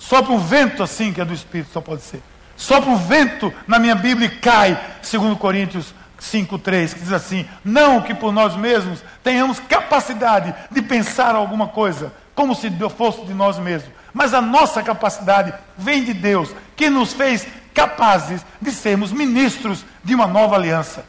[0.02, 2.20] sopra um vento assim, que é do Espírito, só pode ser.
[2.56, 8.02] Sopra um vento na minha Bíblia e cai, segundo Coríntios 5,3, que diz assim: Não
[8.02, 13.58] que por nós mesmos tenhamos capacidade de pensar alguma coisa, como se fosse de nós
[13.58, 19.84] mesmos, mas a nossa capacidade vem de Deus, que nos fez capazes de sermos ministros
[20.04, 21.04] de uma nova aliança.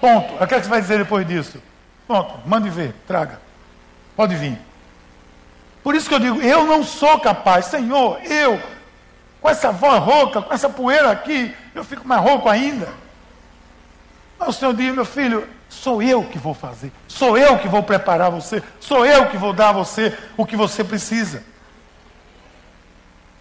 [0.00, 0.42] Ponto.
[0.42, 1.62] O que, é você vai dizer depois disso?
[2.06, 2.40] Ponto.
[2.46, 3.40] Mande ver, traga.
[4.16, 4.67] Pode vir.
[5.88, 8.60] Por isso que eu digo: eu não sou capaz, Senhor, eu,
[9.40, 12.90] com essa voz rouca, com essa poeira aqui, eu fico mais rouco ainda.
[14.38, 17.82] Mas o Senhor diz, meu filho, sou eu que vou fazer, sou eu que vou
[17.82, 21.42] preparar você, sou eu que vou dar a você o que você precisa.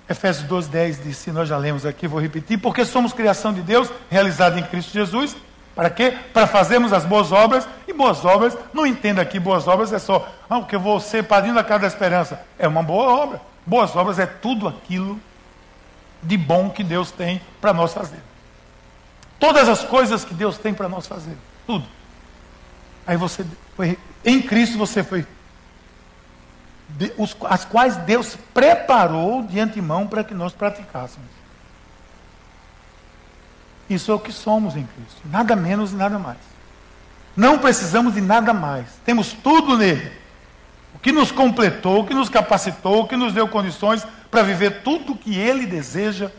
[0.07, 3.91] Efésios 12, 10 disse, nós já lemos aqui, vou repetir, porque somos criação de Deus,
[4.09, 5.35] realizada em Cristo Jesus,
[5.77, 6.17] para quê?
[6.33, 10.27] Para fazermos as boas obras, e boas obras, não entenda aqui, boas obras é só,
[10.49, 12.41] ah, porque eu vou ser padrinho da casa da esperança.
[12.57, 13.39] É uma boa obra.
[13.63, 15.19] Boas obras é tudo aquilo
[16.23, 18.19] de bom que Deus tem para nós fazer.
[19.39, 21.37] Todas as coisas que Deus tem para nós fazer.
[21.67, 21.85] Tudo.
[23.05, 25.27] Aí você foi, em Cristo você foi.
[27.47, 31.36] As quais Deus preparou de antemão para que nós praticássemos.
[33.89, 35.21] Isso é o que somos em Cristo.
[35.25, 36.37] Nada menos e nada mais.
[37.35, 38.87] Não precisamos de nada mais.
[39.05, 40.11] Temos tudo nele.
[40.95, 44.81] O que nos completou, o que nos capacitou, o que nos deu condições para viver
[44.81, 46.31] tudo o que ele deseja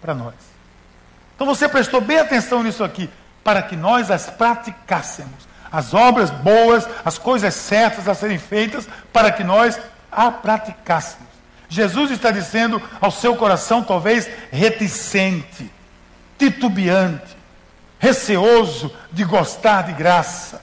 [0.00, 0.34] para nós.
[1.34, 3.08] Então você prestou bem atenção nisso aqui,
[3.42, 5.48] para que nós as praticássemos.
[5.72, 11.30] As obras boas, as coisas certas a serem feitas, para que nós a praticássemos.
[11.68, 15.70] Jesus está dizendo ao seu coração, talvez reticente,
[16.40, 17.36] titubeante,
[17.98, 20.62] receoso de gostar de graça.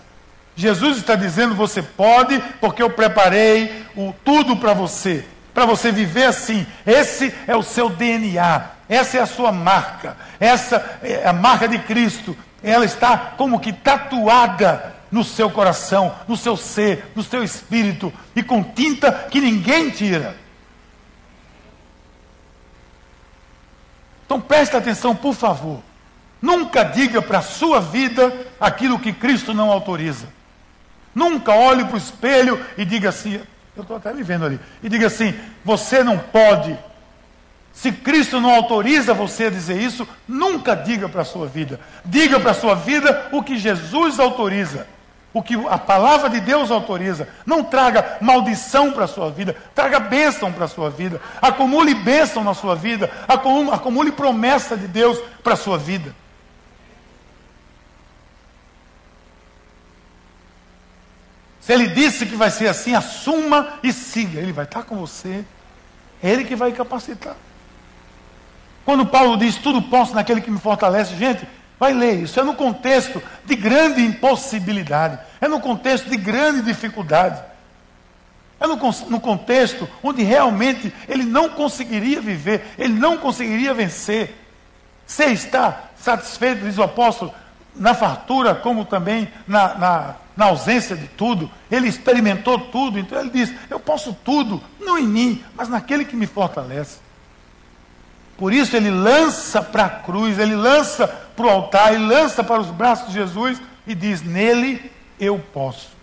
[0.56, 6.24] Jesus está dizendo: você pode, porque eu preparei o tudo para você, para você viver
[6.24, 6.66] assim.
[6.86, 8.72] Esse é o seu DNA.
[8.90, 10.18] Essa é a sua marca.
[10.40, 12.36] Essa é a marca de Cristo.
[12.64, 18.42] Ela está como que tatuada no seu coração, no seu ser, no seu espírito e
[18.42, 20.36] com tinta que ninguém tira.
[24.28, 25.80] Então preste atenção, por favor.
[26.42, 30.28] Nunca diga para a sua vida aquilo que Cristo não autoriza.
[31.16, 33.42] Nunca olhe para o espelho e diga assim,
[33.76, 36.78] eu estou até me vendo ali, e diga assim: você não pode,
[37.74, 41.80] se Cristo não autoriza você a dizer isso, nunca diga para a sua vida.
[42.04, 44.88] Diga para a sua vida o que Jesus autoriza,
[45.34, 47.28] o que a palavra de Deus autoriza.
[47.46, 51.22] Não traga maldição para a sua vida, traga bênção para a sua vida.
[51.42, 56.16] Acumule bênção na sua vida, acumule, promessa de Deus para a sua vida.
[61.62, 64.40] Se ele disse que vai ser assim, assuma e siga.
[64.40, 65.44] Ele vai estar com você.
[66.24, 67.36] É ele que vai capacitar.
[68.86, 71.46] Quando Paulo diz tudo posso naquele que me fortalece, gente,
[71.80, 72.40] vai ler isso.
[72.40, 75.20] É no contexto de grande impossibilidade.
[75.40, 77.42] É no contexto de grande dificuldade.
[78.60, 84.36] É no, no contexto onde realmente ele não conseguiria viver, ele não conseguiria vencer.
[85.06, 87.34] Você está satisfeito, diz o apóstolo,
[87.76, 91.50] na fartura, como também na, na, na, ausência de tudo.
[91.70, 96.16] Ele experimentou tudo, então ele diz: Eu posso tudo, não em mim, mas naquele que
[96.16, 97.00] me fortalece.
[98.38, 102.62] Por isso ele lança para a cruz, ele lança para o altar, ele lança para
[102.62, 105.98] os braços de Jesus e diz: Nele eu posso.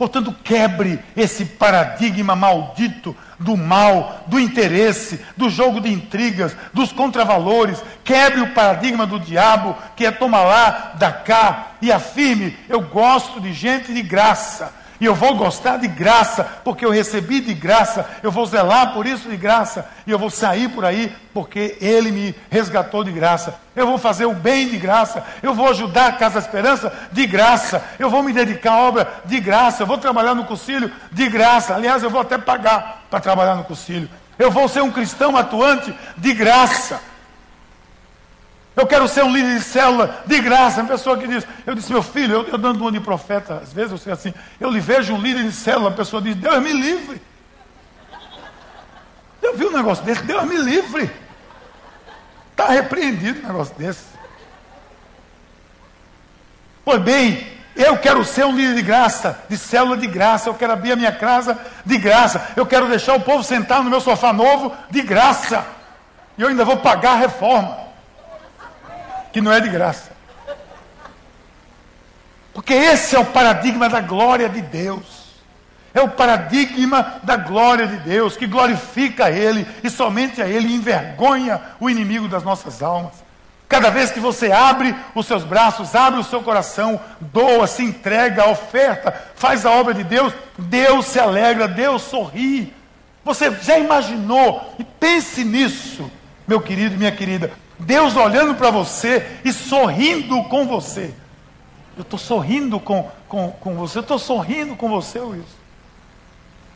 [0.00, 7.82] Portanto, quebre esse paradigma maldito do mal, do interesse, do jogo de intrigas, dos contravalores.
[8.02, 13.40] Quebre o paradigma do diabo, que é tomar lá, da cá, e afirme: eu gosto
[13.40, 14.72] de gente de graça.
[15.00, 19.06] E eu vou gostar de graça, porque eu recebi de graça, eu vou zelar por
[19.06, 23.54] isso de graça, e eu vou sair por aí, porque Ele me resgatou de graça.
[23.74, 27.82] Eu vou fazer o bem de graça, eu vou ajudar a Casa Esperança de graça,
[27.98, 31.74] eu vou me dedicar à obra de graça, eu vou trabalhar no concílio de graça.
[31.74, 34.10] Aliás, eu vou até pagar para trabalhar no concílio.
[34.38, 37.00] Eu vou ser um cristão atuante de graça.
[38.80, 40.80] Eu quero ser um líder de célula de graça.
[40.80, 43.74] Uma pessoa que diz, eu disse, meu filho, eu, eu dando um de profeta, às
[43.74, 46.62] vezes eu sei assim, eu lhe vejo um líder de célula, a pessoa diz, Deus
[46.62, 47.20] me livre.
[49.42, 51.10] Eu vi um negócio desse, Deus me livre.
[52.52, 54.04] Está repreendido um negócio desse.
[56.82, 60.48] Pois bem, eu quero ser um líder de graça, de célula de graça.
[60.48, 62.52] Eu quero abrir a minha casa de graça.
[62.56, 65.66] Eu quero deixar o povo sentar no meu sofá novo de graça.
[66.38, 67.89] E eu ainda vou pagar a reforma
[69.32, 70.10] que não é de graça.
[72.52, 75.20] Porque esse é o paradigma da glória de Deus.
[75.92, 80.72] É o paradigma da glória de Deus, que glorifica a Ele e somente a Ele
[80.72, 83.14] envergonha o inimigo das nossas almas.
[83.68, 88.48] Cada vez que você abre os seus braços, abre o seu coração, doa, se entrega,
[88.48, 92.74] oferta, faz a obra de Deus, Deus se alegra, Deus sorri.
[93.24, 94.74] Você já imaginou?
[94.78, 96.10] E pense nisso,
[96.48, 97.52] meu querido e minha querida.
[97.80, 101.14] Deus olhando para você e sorrindo com você.
[101.96, 105.60] Eu estou sorrindo com, com, com você, eu estou sorrindo com você, Wilson.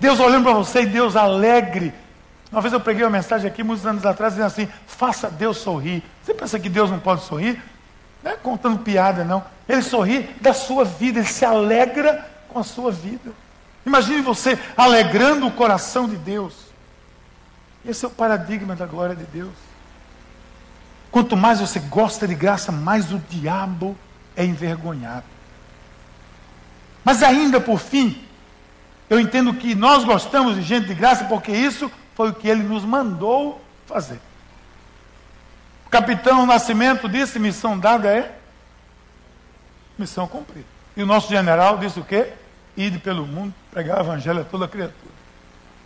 [0.01, 1.95] Deus olhando para você e Deus alegre.
[2.51, 6.03] Uma vez eu preguei uma mensagem aqui, muitos anos atrás, dizendo assim: faça Deus sorrir.
[6.23, 7.62] Você pensa que Deus não pode sorrir?
[8.23, 9.45] Não é contando piada, não.
[9.69, 13.33] Ele sorri da sua vida, ele se alegra com a sua vida.
[13.87, 16.55] Imagine você alegrando o coração de Deus.
[17.85, 19.53] Esse é o paradigma da glória de Deus.
[21.14, 23.96] Quanto mais você gosta de graça, mais o diabo
[24.35, 25.24] é envergonhado.
[27.05, 28.20] Mas ainda por fim,
[29.09, 32.64] eu entendo que nós gostamos de gente de graça porque isso foi o que ele
[32.64, 34.18] nos mandou fazer.
[35.87, 38.37] O capitão Nascimento disse: missão dada é
[39.96, 40.66] missão cumprida.
[40.96, 42.33] E o nosso general disse o quê?
[42.77, 45.14] Ide pelo mundo, pregar o evangelho a toda criatura.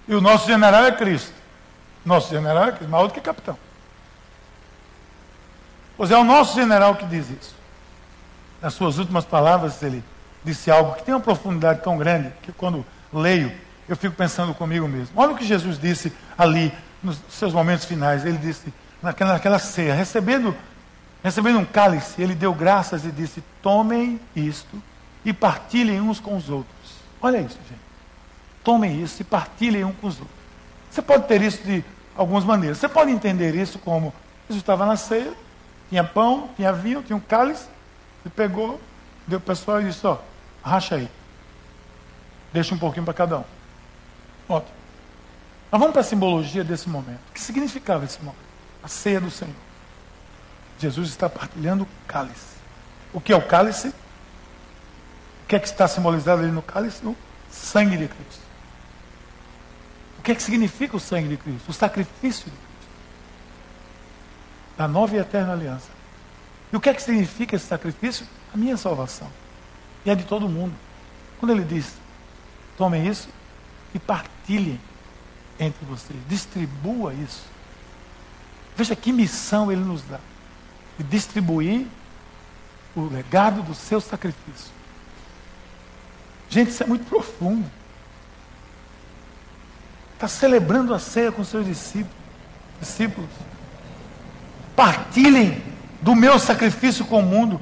[0.08, 1.34] E o nosso general é Cristo.
[2.02, 3.58] Nosso general é Cristo, maior do que capitão.
[5.98, 7.56] Pois é o nosso general que diz isso.
[8.62, 10.02] Nas suas últimas palavras, ele
[10.44, 13.52] disse algo que tem uma profundidade tão grande que quando leio,
[13.88, 15.20] eu fico pensando comigo mesmo.
[15.20, 18.24] Olha o que Jesus disse ali, nos seus momentos finais.
[18.24, 20.56] Ele disse, naquela, naquela ceia, recebendo,
[21.22, 24.80] recebendo um cálice, ele deu graças e disse: Tomem isto
[25.24, 26.94] e partilhem uns com os outros.
[27.20, 27.80] Olha isso, gente.
[28.62, 30.38] Tomem isso e partilhem uns com os outros.
[30.92, 31.84] Você pode ter isso de
[32.16, 32.78] algumas maneiras.
[32.78, 34.14] Você pode entender isso como
[34.48, 35.32] Jesus estava na ceia,
[35.88, 37.66] tinha pão, tinha vinho, tinha um cálice.
[38.24, 38.80] Ele pegou,
[39.26, 40.18] deu para o pessoal e disse: Ó,
[40.62, 41.08] racha aí.
[42.52, 43.44] Deixa um pouquinho para cada um.
[44.48, 44.76] Ótimo.
[45.70, 47.20] Mas vamos para a simbologia desse momento.
[47.28, 48.40] O que significava esse momento?
[48.82, 49.54] A ceia do Senhor.
[50.78, 52.56] Jesus está partilhando o cálice.
[53.12, 53.88] O que é o cálice?
[53.88, 57.04] O que é que está simbolizado ali no cálice?
[57.04, 57.16] O
[57.50, 58.42] sangue de Cristo.
[60.18, 61.68] O que é que significa o sangue de Cristo?
[61.68, 62.67] O sacrifício de Cristo
[64.78, 65.88] da nova e eterna aliança.
[66.72, 68.24] E o que é que significa esse sacrifício?
[68.54, 69.28] A minha salvação.
[70.06, 70.72] E a de todo mundo.
[71.40, 71.94] Quando ele diz,
[72.76, 73.28] tomem isso
[73.92, 74.80] e partilhem
[75.58, 77.42] entre vocês, distribua isso.
[78.76, 80.20] Veja que missão ele nos dá.
[80.96, 81.86] De distribuir
[82.94, 84.70] o legado do seu sacrifício.
[86.48, 87.68] Gente, isso é muito profundo.
[90.14, 92.16] Está celebrando a ceia com seus discípulos.
[92.80, 93.28] discípulos
[94.78, 95.60] partilhem
[96.00, 97.60] do meu sacrifício com o mundo.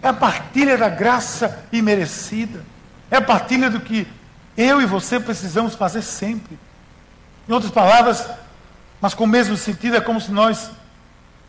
[0.00, 2.64] É a partilha da graça imerecida.
[3.10, 4.06] É a partilha do que
[4.56, 6.56] eu e você precisamos fazer sempre.
[7.48, 8.30] Em outras palavras,
[9.00, 10.70] mas com o mesmo sentido, é como se nós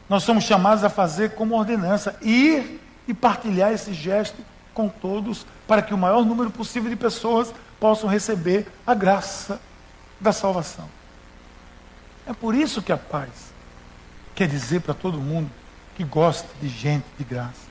[0.10, 4.38] nós somos chamados a fazer como ordenança, ir e partilhar esse gesto
[4.74, 9.60] com todos, para que o maior número possível de pessoas possam receber a graça
[10.20, 10.88] da salvação.
[12.28, 13.55] É por isso que a paz
[14.36, 15.50] quer dizer para todo mundo
[15.96, 17.66] que gosta de gente de graça.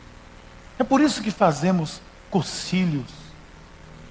[0.79, 2.01] É por isso que fazemos
[2.31, 3.07] cursilhos.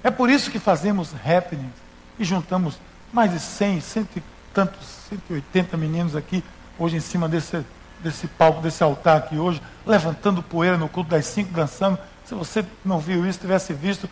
[0.02, 1.74] É por isso que fazemos happenings
[2.18, 2.78] e juntamos
[3.12, 6.42] mais de 100, cento e tantos, 180 meninos aqui
[6.78, 7.64] hoje em cima desse,
[8.00, 11.98] desse palco, desse altar aqui hoje, levantando poeira no culto das cinco, dançando.
[12.24, 14.08] Se você não viu isso, tivesse visto,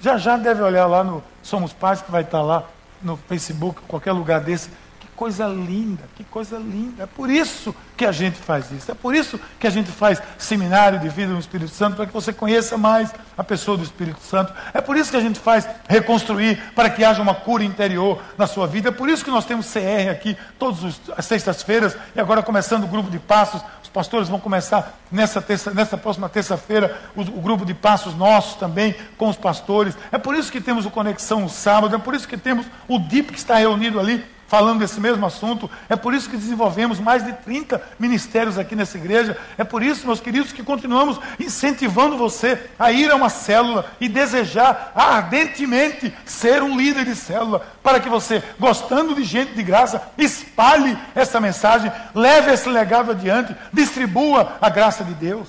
[0.00, 2.64] já já deve olhar lá no Somos Pais, que vai estar lá
[3.02, 4.70] no Facebook, qualquer lugar desse
[5.16, 7.04] coisa linda, que coisa linda.
[7.04, 8.90] É por isso que a gente faz isso.
[8.90, 12.12] É por isso que a gente faz seminário de vida no Espírito Santo, para que
[12.12, 14.52] você conheça mais a pessoa do Espírito Santo.
[14.72, 18.46] É por isso que a gente faz reconstruir, para que haja uma cura interior na
[18.46, 18.88] sua vida.
[18.88, 22.88] É por isso que nós temos CR aqui todas as sextas-feiras, e agora começando o
[22.88, 23.62] grupo de passos.
[23.82, 28.54] Os pastores vão começar nessa, terça, nessa próxima terça-feira o, o grupo de passos nossos
[28.54, 29.96] também, com os pastores.
[30.10, 32.98] É por isso que temos o Conexão no sábado, é por isso que temos o
[32.98, 35.70] DIP que está reunido ali falando desse mesmo assunto.
[35.88, 39.36] É por isso que desenvolvemos mais de 30 ministérios aqui nessa igreja.
[39.56, 44.08] É por isso, meus queridos, que continuamos incentivando você a ir a uma célula e
[44.08, 50.02] desejar ardentemente ser um líder de célula, para que você, gostando de gente de graça,
[50.16, 55.48] espalhe essa mensagem, leve esse legado adiante, distribua a graça de Deus.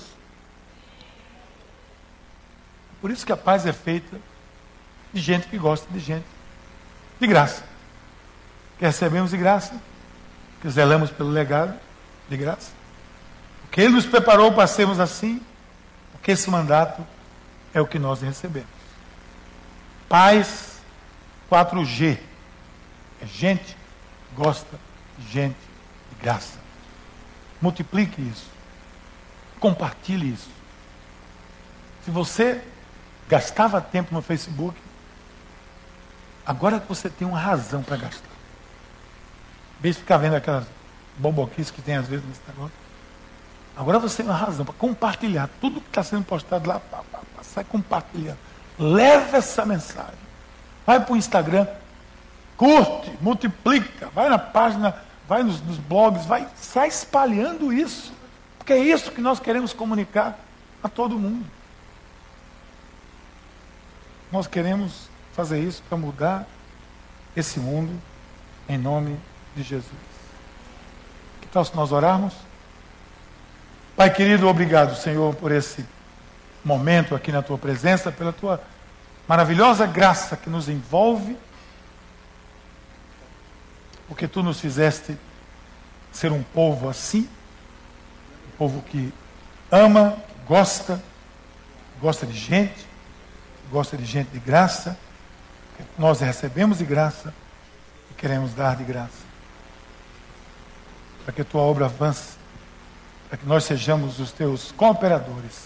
[3.00, 4.16] Por isso que a paz é feita
[5.12, 6.26] de gente que gosta de gente
[7.20, 7.75] de graça
[8.78, 9.74] que recebemos de graça,
[10.60, 11.74] que zelamos pelo legado
[12.28, 12.72] de graça.
[13.62, 15.40] Porque Ele nos preparou para sermos assim,
[16.12, 17.06] porque esse mandato
[17.72, 18.68] é o que nós recebemos.
[20.08, 20.80] Paz
[21.50, 22.18] 4G.
[23.20, 23.76] É gente
[24.34, 24.78] gosta
[25.18, 25.56] de gente
[26.10, 26.58] de graça.
[27.60, 28.46] Multiplique isso.
[29.58, 30.50] Compartilhe isso.
[32.04, 32.62] Se você
[33.28, 34.78] gastava tempo no Facebook,
[36.44, 38.35] agora que você tem uma razão para gastar.
[39.82, 40.66] Em ficar vendo aquelas
[41.18, 42.76] bomboquices que tem às vezes nesse negócio.
[43.76, 46.80] Agora você tem uma razão para compartilhar tudo que está sendo postado lá.
[46.80, 48.38] Pá, pá, pá, sai compartilhando.
[48.78, 50.26] Leva essa mensagem.
[50.86, 51.66] Vai para o Instagram.
[52.56, 54.08] Curte, multiplica.
[54.14, 54.96] Vai na página,
[55.28, 58.12] vai nos, nos blogs, vai, sai espalhando isso.
[58.56, 60.38] Porque é isso que nós queremos comunicar
[60.82, 61.46] a todo mundo.
[64.32, 66.46] Nós queremos fazer isso para mudar
[67.36, 67.92] esse mundo
[68.68, 69.90] em nome de de Jesus.
[71.40, 72.34] Que tal se nós orarmos?
[73.96, 75.84] Pai querido, obrigado, Senhor, por esse
[76.62, 78.62] momento aqui na tua presença, pela tua
[79.26, 81.36] maravilhosa graça que nos envolve,
[84.06, 85.16] porque tu nos fizeste
[86.12, 87.26] ser um povo assim,
[88.48, 89.12] um povo que
[89.70, 91.02] ama, que gosta,
[92.00, 92.86] gosta de gente,
[93.70, 94.98] gosta de gente de graça,
[95.76, 97.32] que nós recebemos de graça
[98.10, 99.25] e queremos dar de graça
[101.26, 102.36] para que a tua obra avance,
[103.28, 105.64] para que nós sejamos os teus cooperadores